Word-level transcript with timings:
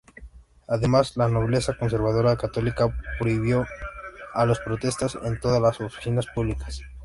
Además, 0.67 1.15
la 1.15 1.27
nobleza 1.29 1.77
conservadora 1.77 2.35
católica 2.35 2.89
prohibió 3.19 3.67
a 4.33 4.47
los 4.47 4.59
protestantes 4.59 5.19
en 5.23 5.39
todas 5.39 5.61
las 5.61 5.79
oficinas 5.79 6.25
públicas. 6.25 6.81